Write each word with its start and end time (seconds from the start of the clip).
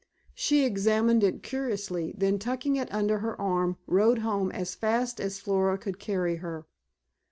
She 0.33 0.65
examined 0.65 1.23
it 1.23 1.43
curiously, 1.43 2.15
then 2.17 2.39
tucking 2.39 2.75
it 2.75 2.91
under 2.91 3.19
her 3.19 3.39
arm 3.39 3.77
rode 3.85 4.17
home 4.25 4.49
as 4.51 4.73
fast 4.73 5.19
as 5.21 5.37
Flora 5.39 5.77
could 5.77 5.99
carry 5.99 6.37
her. 6.37 6.65